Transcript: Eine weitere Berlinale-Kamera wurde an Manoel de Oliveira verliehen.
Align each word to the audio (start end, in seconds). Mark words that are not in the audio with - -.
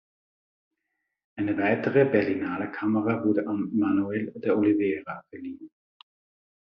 Eine 1.37 1.55
weitere 1.59 2.05
Berlinale-Kamera 2.05 3.23
wurde 3.23 3.47
an 3.47 3.69
Manoel 3.71 4.33
de 4.35 4.49
Oliveira 4.49 5.21
verliehen. 5.29 5.69